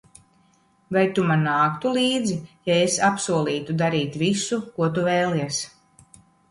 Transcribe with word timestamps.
Vai 0.95 1.03
Tu 1.19 1.25
man 1.31 1.43
nāktu 1.49 1.91
līdzi, 1.99 2.39
ja 2.71 2.81
es 2.89 2.99
apsolītu 3.11 3.79
darīt 3.83 4.21
visu, 4.27 4.63
ko 4.79 4.93
Tu 4.99 5.07
vēlies? 5.11 5.67